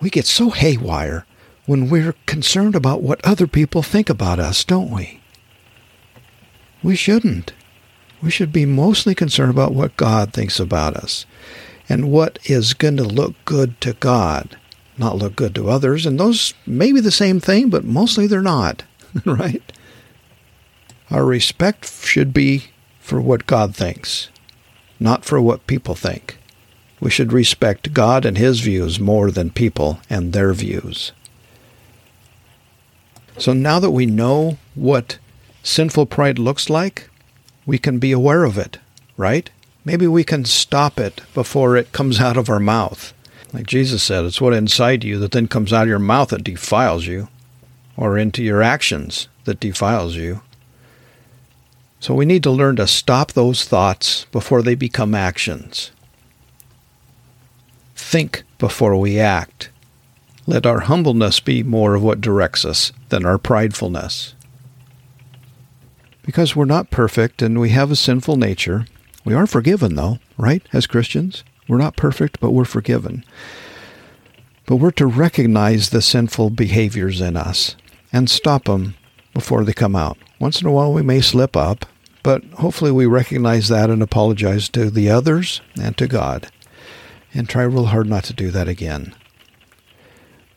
We 0.00 0.10
get 0.10 0.26
so 0.26 0.50
haywire 0.50 1.26
when 1.66 1.88
we're 1.88 2.14
concerned 2.26 2.74
about 2.74 3.02
what 3.02 3.24
other 3.24 3.46
people 3.46 3.82
think 3.82 4.08
about 4.08 4.38
us, 4.38 4.64
don't 4.64 4.90
we? 4.90 5.20
We 6.82 6.96
shouldn't. 6.96 7.52
We 8.22 8.30
should 8.30 8.52
be 8.52 8.66
mostly 8.66 9.14
concerned 9.14 9.50
about 9.50 9.74
what 9.74 9.96
God 9.96 10.32
thinks 10.32 10.58
about 10.58 10.96
us 10.96 11.26
and 11.88 12.10
what 12.10 12.38
is 12.44 12.74
going 12.74 12.96
to 12.96 13.04
look 13.04 13.34
good 13.44 13.80
to 13.82 13.92
God, 13.94 14.56
not 14.98 15.16
look 15.16 15.36
good 15.36 15.54
to 15.54 15.68
others, 15.68 16.06
and 16.06 16.18
those 16.18 16.54
may 16.66 16.92
be 16.92 17.00
the 17.00 17.10
same 17.10 17.40
thing, 17.40 17.70
but 17.70 17.84
mostly 17.84 18.26
they're 18.26 18.42
not, 18.42 18.84
right? 19.24 19.62
Our 21.10 21.24
respect 21.24 21.86
should 22.04 22.32
be 22.32 22.64
for 23.00 23.20
what 23.20 23.46
God 23.46 23.74
thinks, 23.76 24.30
not 24.98 25.24
for 25.24 25.40
what 25.40 25.66
people 25.66 25.94
think. 25.94 26.38
We 27.00 27.10
should 27.10 27.32
respect 27.32 27.92
God 27.92 28.24
and 28.24 28.38
His 28.38 28.60
views 28.60 28.98
more 28.98 29.30
than 29.30 29.50
people 29.50 30.00
and 30.08 30.32
their 30.32 30.52
views. 30.52 31.12
So 33.38 33.52
now 33.52 33.78
that 33.80 33.90
we 33.90 34.06
know 34.06 34.58
what 34.74 35.18
sinful 35.62 36.06
pride 36.06 36.38
looks 36.38 36.70
like, 36.70 37.10
we 37.66 37.78
can 37.78 37.98
be 37.98 38.12
aware 38.12 38.44
of 38.44 38.56
it, 38.56 38.78
right? 39.16 39.50
Maybe 39.84 40.06
we 40.06 40.24
can 40.24 40.44
stop 40.44 40.98
it 40.98 41.20
before 41.34 41.76
it 41.76 41.92
comes 41.92 42.20
out 42.20 42.36
of 42.36 42.48
our 42.48 42.60
mouth. 42.60 43.12
Like 43.52 43.66
Jesus 43.66 44.02
said, 44.02 44.24
it's 44.24 44.40
what 44.40 44.54
inside 44.54 45.04
you 45.04 45.18
that 45.18 45.32
then 45.32 45.48
comes 45.48 45.72
out 45.72 45.82
of 45.82 45.88
your 45.88 45.98
mouth 45.98 46.30
that 46.30 46.44
defiles 46.44 47.06
you, 47.06 47.28
or 47.96 48.18
into 48.18 48.42
your 48.42 48.62
actions 48.62 49.28
that 49.44 49.60
defiles 49.60 50.16
you. 50.16 50.40
So 52.00 52.14
we 52.14 52.26
need 52.26 52.42
to 52.42 52.50
learn 52.50 52.76
to 52.76 52.86
stop 52.86 53.32
those 53.32 53.64
thoughts 53.64 54.26
before 54.32 54.62
they 54.62 54.74
become 54.74 55.14
actions. 55.14 55.90
Think 57.94 58.44
before 58.58 58.96
we 58.96 59.18
act. 59.18 59.70
Let 60.46 60.66
our 60.66 60.80
humbleness 60.80 61.40
be 61.40 61.62
more 61.62 61.94
of 61.94 62.02
what 62.02 62.20
directs 62.20 62.64
us 62.64 62.92
than 63.08 63.26
our 63.26 63.38
pridefulness. 63.38 64.34
Because 66.22 66.54
we're 66.54 66.64
not 66.64 66.90
perfect 66.90 67.42
and 67.42 67.58
we 67.58 67.70
have 67.70 67.90
a 67.90 67.96
sinful 67.96 68.36
nature, 68.36 68.86
we 69.24 69.34
are 69.34 69.46
forgiven, 69.46 69.96
though, 69.96 70.18
right, 70.36 70.62
as 70.72 70.86
Christians? 70.86 71.42
We're 71.66 71.78
not 71.78 71.96
perfect, 71.96 72.38
but 72.38 72.52
we're 72.52 72.64
forgiven. 72.64 73.24
But 74.66 74.76
we're 74.76 74.92
to 74.92 75.06
recognize 75.06 75.90
the 75.90 76.02
sinful 76.02 76.50
behaviors 76.50 77.20
in 77.20 77.36
us 77.36 77.74
and 78.12 78.30
stop 78.30 78.64
them 78.66 78.94
before 79.34 79.64
they 79.64 79.72
come 79.72 79.96
out. 79.96 80.18
Once 80.38 80.60
in 80.60 80.66
a 80.66 80.72
while, 80.72 80.92
we 80.92 81.02
may 81.02 81.20
slip 81.20 81.56
up, 81.56 81.86
but 82.22 82.44
hopefully, 82.54 82.90
we 82.90 83.06
recognize 83.06 83.68
that 83.68 83.88
and 83.88 84.02
apologize 84.02 84.68
to 84.68 84.90
the 84.90 85.08
others 85.08 85.60
and 85.80 85.96
to 85.96 86.06
God 86.06 86.50
and 87.32 87.48
try 87.48 87.62
real 87.62 87.86
hard 87.86 88.08
not 88.08 88.24
to 88.24 88.32
do 88.32 88.50
that 88.50 88.68
again. 88.68 89.14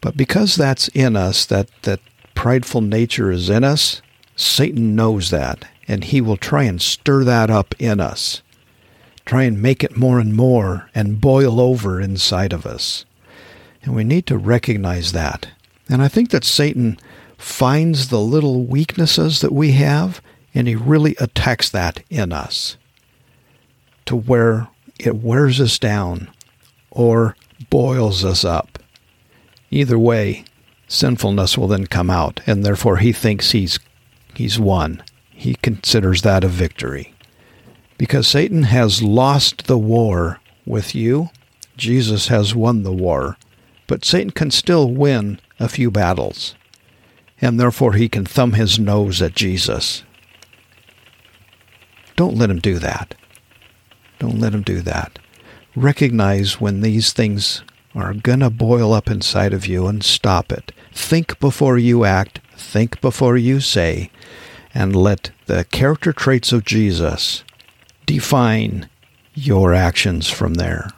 But 0.02 0.16
because 0.16 0.56
that's 0.56 0.88
in 0.90 1.16
us, 1.16 1.46
that, 1.46 1.70
that 1.84 2.00
prideful 2.36 2.82
nature 2.82 3.32
is 3.32 3.50
in 3.50 3.64
us, 3.64 4.02
Satan 4.36 4.96
knows 4.96 5.30
that, 5.30 5.66
and 5.88 6.06
he 6.06 6.22
will 6.22 6.38
try 6.38 6.64
and 6.64 6.82
stir 6.82 7.24
that 7.26 7.50
up 7.50 7.76
in 7.80 8.00
us. 8.00 8.42
Try 9.26 9.44
and 9.44 9.62
make 9.62 9.84
it 9.84 9.98
more 9.98 10.20
and 10.20 10.34
more 10.34 10.90
and 10.96 11.22
boil 11.22 11.60
over 11.60 12.00
inside 12.00 12.54
of 12.54 12.66
us. 12.66 13.06
And 13.84 13.94
we 13.94 14.04
need 14.04 14.26
to 14.28 14.38
recognize 14.38 15.12
that. 15.12 15.50
And 15.90 16.02
I 16.02 16.08
think 16.08 16.30
that 16.30 16.46
Satan 16.46 16.98
finds 17.40 18.10
the 18.10 18.20
little 18.20 18.66
weaknesses 18.66 19.42
that 19.42 19.52
we 19.52 19.72
have 19.72 20.22
and 20.54 20.68
he 20.68 20.76
really 20.76 21.16
attacks 21.20 21.70
that 21.70 22.04
in 22.10 22.32
us 22.32 22.78
to 24.06 24.16
where 24.16 24.68
it 25.00 25.16
wears 25.16 25.62
us 25.62 25.80
down 25.80 26.30
or 26.92 27.36
boils 27.70 28.26
us 28.26 28.44
up. 28.44 28.80
Either 29.72 29.98
way, 29.98 30.44
sinfulness 30.88 31.58
will 31.58 31.68
then 31.68 31.86
come 31.86 32.10
out, 32.10 32.42
and 32.48 32.66
therefore 32.66 32.98
he 32.98 33.14
thinks 33.14 33.52
he's 33.52 33.80
he's 34.34 34.60
won. 34.60 35.04
He 35.30 35.56
considers 35.56 36.24
that 36.24 36.44
a 36.44 36.48
victory. 36.48 37.14
Because 37.98 38.28
Satan 38.28 38.64
has 38.64 39.04
lost 39.04 39.68
the 39.68 39.78
war 39.78 40.40
with 40.66 40.96
you, 40.96 41.30
Jesus 41.78 42.28
has 42.28 42.56
won 42.56 42.84
the 42.84 42.92
war, 42.92 43.38
but 43.88 44.04
Satan 44.04 44.32
can 44.32 44.52
still 44.52 44.92
win 44.92 45.40
a 45.60 45.70
few 45.70 45.92
battles, 45.92 46.56
and 47.42 47.60
therefore 47.60 47.94
he 47.94 48.10
can 48.10 48.26
thumb 48.26 48.54
his 48.54 48.80
nose 48.80 49.22
at 49.22 49.36
Jesus. 49.36 50.04
Don't 52.16 52.38
let 52.38 52.50
him 52.50 52.60
do 52.60 52.80
that. 52.80 53.16
Don't 54.20 54.40
let 54.40 54.54
him 54.54 54.62
do 54.62 54.82
that 54.82 55.20
recognize 55.76 56.60
when 56.60 56.82
these 56.82 57.14
things 57.14 57.64
are 57.96 58.14
going 58.14 58.40
to 58.40 58.50
boil 58.50 58.94
up 58.94 59.10
inside 59.10 59.54
of 59.54 59.66
you 59.66 59.88
and 59.88 60.04
stop 60.04 60.52
it. 60.52 60.72
Think 60.94 61.40
before 61.40 61.78
you 61.78 62.06
act, 62.06 62.40
think 62.56 63.02
before 63.02 63.38
you 63.38 63.60
say, 63.60 64.12
and 64.74 64.96
let 64.96 65.32
the 65.48 65.64
character 65.66 66.14
traits 66.14 66.52
of 66.52 66.66
Jesus 66.66 67.44
define 68.06 68.90
your 69.34 69.74
actions 69.74 70.30
from 70.30 70.56
there. 70.56 70.90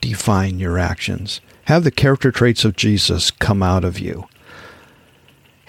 Define 0.00 0.58
your 0.58 0.78
actions. 0.78 1.40
Have 1.66 1.84
the 1.84 1.90
character 1.90 2.32
traits 2.32 2.64
of 2.64 2.76
Jesus 2.76 3.30
come 3.30 3.62
out 3.62 3.84
of 3.84 3.98
you. 3.98 4.26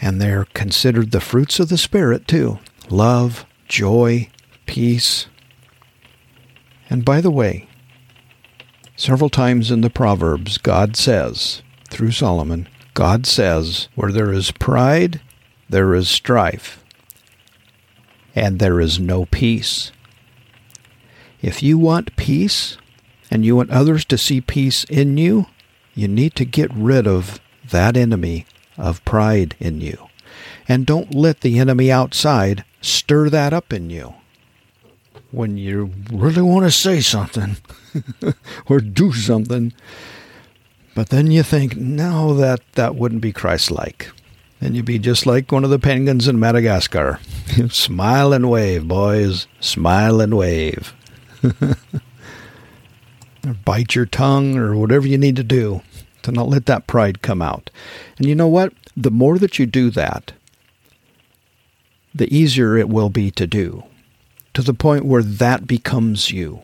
And 0.03 0.21
they're 0.21 0.47
considered 0.53 1.11
the 1.11 1.21
fruits 1.21 1.59
of 1.59 1.69
the 1.69 1.77
Spirit, 1.77 2.27
too 2.27 2.59
love, 2.89 3.45
joy, 3.67 4.29
peace. 4.65 5.27
And 6.89 7.05
by 7.05 7.21
the 7.21 7.31
way, 7.31 7.67
Several 8.95 9.29
times 9.29 9.71
in 9.71 9.81
the 9.81 9.89
Proverbs, 9.89 10.57
God 10.59 10.95
says, 10.95 11.63
through 11.89 12.11
Solomon, 12.11 12.69
God 12.93 13.25
says, 13.25 13.87
where 13.95 14.11
there 14.11 14.31
is 14.31 14.51
pride, 14.51 15.19
there 15.67 15.95
is 15.95 16.07
strife, 16.07 16.83
and 18.35 18.59
there 18.59 18.79
is 18.79 18.99
no 18.99 19.25
peace. 19.25 19.91
If 21.41 21.63
you 21.63 21.77
want 21.79 22.15
peace, 22.15 22.77
and 23.31 23.43
you 23.43 23.55
want 23.55 23.71
others 23.71 24.05
to 24.05 24.17
see 24.17 24.41
peace 24.41 24.83
in 24.85 25.17
you, 25.17 25.47
you 25.95 26.07
need 26.07 26.35
to 26.35 26.45
get 26.45 26.71
rid 26.73 27.07
of 27.07 27.39
that 27.71 27.97
enemy 27.97 28.45
of 28.77 29.03
pride 29.05 29.55
in 29.59 29.81
you. 29.81 30.07
And 30.67 30.85
don't 30.85 31.13
let 31.13 31.41
the 31.41 31.59
enemy 31.59 31.91
outside 31.91 32.63
stir 32.81 33.29
that 33.29 33.53
up 33.53 33.73
in 33.73 33.89
you 33.89 34.15
when 35.33 35.57
you 35.57 35.91
really 36.11 36.41
want 36.41 36.63
to 36.63 36.71
say 36.71 37.01
something 37.01 37.57
or 38.67 38.79
do 38.79 39.11
something, 39.11 39.73
but 40.93 41.09
then 41.09 41.31
you 41.31 41.41
think, 41.41 41.75
no, 41.75 42.35
that, 42.35 42.61
that 42.73 42.95
wouldn't 42.95 43.21
be 43.21 43.33
Christ 43.33 43.71
like. 43.71 44.11
Then 44.59 44.75
you'd 44.75 44.85
be 44.85 44.99
just 44.99 45.25
like 45.25 45.51
one 45.51 45.63
of 45.63 45.71
the 45.71 45.79
penguins 45.79 46.27
in 46.27 46.39
Madagascar. 46.39 47.19
Smile 47.69 48.31
and 48.31 48.49
wave, 48.49 48.87
boys. 48.87 49.47
Smile 49.59 50.21
and 50.21 50.37
wave. 50.37 50.93
or 51.43 51.75
bite 53.65 53.95
your 53.95 54.05
tongue 54.05 54.55
or 54.55 54.75
whatever 54.75 55.07
you 55.07 55.17
need 55.17 55.35
to 55.35 55.43
do 55.43 55.81
to 56.23 56.31
not 56.31 56.49
let 56.49 56.65
that 56.65 56.87
pride 56.87 57.21
come 57.21 57.41
out. 57.41 57.69
And 58.17 58.27
you 58.27 58.35
know 58.35 58.47
what? 58.47 58.73
The 58.95 59.11
more 59.11 59.37
that 59.37 59.59
you 59.59 59.65
do 59.65 59.89
that, 59.91 60.33
the 62.13 62.33
easier 62.33 62.77
it 62.77 62.89
will 62.89 63.09
be 63.09 63.31
to 63.31 63.47
do 63.47 63.83
to 64.53 64.61
the 64.61 64.73
point 64.73 65.05
where 65.05 65.23
that 65.23 65.67
becomes 65.67 66.31
you. 66.31 66.61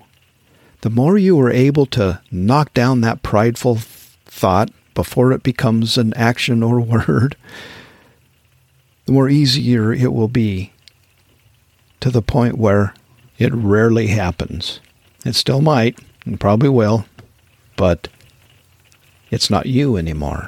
The 0.81 0.89
more 0.89 1.17
you 1.17 1.39
are 1.41 1.51
able 1.51 1.85
to 1.87 2.21
knock 2.31 2.73
down 2.73 3.01
that 3.01 3.23
prideful 3.23 3.77
thought 4.25 4.69
before 4.93 5.31
it 5.31 5.43
becomes 5.43 5.97
an 5.97 6.13
action 6.13 6.63
or 6.63 6.79
word, 7.07 7.35
the 9.05 9.11
more 9.11 9.29
easier 9.29 9.91
it 9.91 10.13
will 10.13 10.27
be 10.27 10.71
to 11.99 12.09
the 12.09 12.21
point 12.21 12.57
where 12.57 12.93
it 13.37 13.53
rarely 13.53 14.07
happens. 14.07 14.79
It 15.25 15.35
still 15.35 15.61
might, 15.61 15.99
and 16.25 16.39
probably 16.39 16.69
will, 16.69 17.05
but 17.75 18.07
it's 19.31 19.49
not 19.49 19.65
you 19.65 19.97
anymore. 19.97 20.47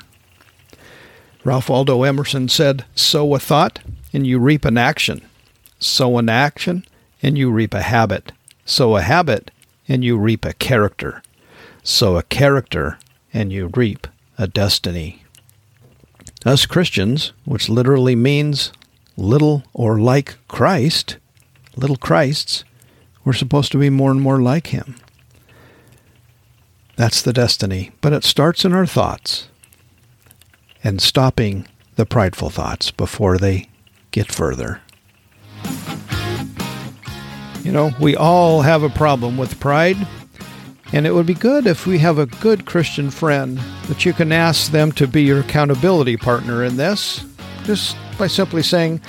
Ralph 1.43 1.69
Waldo 1.69 2.03
Emerson 2.03 2.49
said, 2.49 2.85
Sow 2.95 3.33
a 3.33 3.39
thought, 3.39 3.79
and 4.13 4.27
you 4.27 4.37
reap 4.39 4.65
an 4.65 4.77
action. 4.77 5.21
Sow 5.79 6.17
an 6.17 6.29
action, 6.29 6.85
and 7.23 7.37
you 7.37 7.49
reap 7.49 7.73
a 7.73 7.81
habit. 7.81 8.31
Sow 8.65 8.95
a 8.95 9.01
habit, 9.01 9.49
and 9.87 10.03
you 10.03 10.17
reap 10.17 10.45
a 10.45 10.53
character. 10.53 11.23
Sow 11.83 12.17
a 12.17 12.23
character, 12.23 12.99
and 13.33 13.51
you 13.51 13.71
reap 13.73 14.07
a 14.37 14.47
destiny. 14.47 15.23
Us 16.45 16.65
Christians, 16.65 17.33
which 17.45 17.69
literally 17.69 18.15
means 18.15 18.71
little 19.17 19.63
or 19.73 19.99
like 19.99 20.37
Christ, 20.47 21.17
little 21.75 21.97
Christs, 21.97 22.63
we're 23.23 23.33
supposed 23.33 23.71
to 23.71 23.77
be 23.77 23.89
more 23.89 24.11
and 24.11 24.21
more 24.21 24.41
like 24.41 24.67
Him. 24.67 24.95
That's 27.01 27.23
the 27.23 27.33
destiny. 27.33 27.89
But 27.99 28.13
it 28.13 28.23
starts 28.23 28.63
in 28.63 28.73
our 28.73 28.85
thoughts 28.85 29.47
and 30.83 31.01
stopping 31.01 31.67
the 31.95 32.05
prideful 32.05 32.51
thoughts 32.51 32.91
before 32.91 33.39
they 33.39 33.69
get 34.11 34.31
further. 34.31 34.81
You 37.63 37.71
know, 37.71 37.89
we 37.99 38.15
all 38.15 38.61
have 38.61 38.83
a 38.83 38.89
problem 38.89 39.35
with 39.35 39.59
pride, 39.59 39.97
and 40.93 41.07
it 41.07 41.15
would 41.15 41.25
be 41.25 41.33
good 41.33 41.65
if 41.65 41.87
we 41.87 41.97
have 41.97 42.19
a 42.19 42.27
good 42.27 42.67
Christian 42.67 43.09
friend 43.09 43.57
that 43.87 44.05
you 44.05 44.13
can 44.13 44.31
ask 44.31 44.71
them 44.71 44.91
to 44.91 45.07
be 45.07 45.23
your 45.23 45.39
accountability 45.39 46.17
partner 46.17 46.63
in 46.63 46.77
this, 46.77 47.25
just 47.63 47.97
by 48.19 48.27
simply 48.27 48.61
saying, 48.61 49.01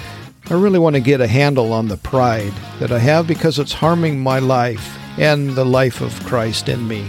I 0.48 0.54
really 0.54 0.78
want 0.78 0.96
to 0.96 1.00
get 1.00 1.20
a 1.20 1.26
handle 1.26 1.74
on 1.74 1.88
the 1.88 1.98
pride 1.98 2.54
that 2.78 2.90
I 2.90 3.00
have 3.00 3.26
because 3.26 3.58
it's 3.58 3.74
harming 3.74 4.18
my 4.18 4.38
life 4.38 4.98
and 5.18 5.50
the 5.50 5.66
life 5.66 6.00
of 6.00 6.18
Christ 6.24 6.70
in 6.70 6.88
me. 6.88 7.06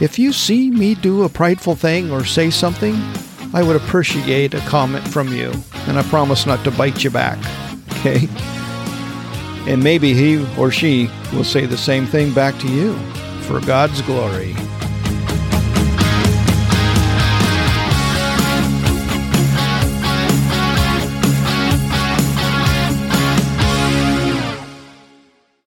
If 0.00 0.18
you 0.18 0.32
see 0.32 0.70
me 0.70 0.94
do 0.94 1.24
a 1.24 1.28
prideful 1.28 1.76
thing 1.76 2.10
or 2.10 2.24
say 2.24 2.48
something, 2.48 2.94
I 3.52 3.62
would 3.62 3.76
appreciate 3.76 4.54
a 4.54 4.60
comment 4.60 5.06
from 5.06 5.28
you, 5.28 5.52
and 5.86 5.98
I 5.98 6.02
promise 6.04 6.46
not 6.46 6.64
to 6.64 6.70
bite 6.70 7.04
you 7.04 7.10
back. 7.10 7.38
Okay? 8.00 8.28
And 9.70 9.84
maybe 9.84 10.14
he 10.14 10.42
or 10.56 10.70
she 10.70 11.10
will 11.34 11.44
say 11.44 11.66
the 11.66 11.76
same 11.76 12.06
thing 12.06 12.32
back 12.32 12.58
to 12.60 12.68
you 12.68 12.96
for 13.42 13.60
God's 13.60 14.00
glory. 14.00 14.54